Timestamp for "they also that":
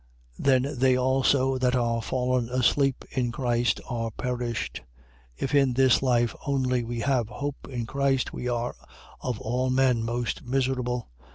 0.79-1.75